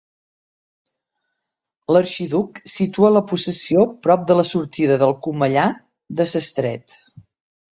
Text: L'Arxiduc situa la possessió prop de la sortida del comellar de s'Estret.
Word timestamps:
L'Arxiduc 1.95 2.57
situa 2.77 3.11
la 3.17 3.23
possessió 3.33 3.83
prop 4.07 4.25
de 4.33 4.39
la 4.41 4.47
sortida 4.53 4.99
del 5.05 5.15
comellar 5.29 5.69
de 6.23 6.29
s'Estret. 6.33 6.99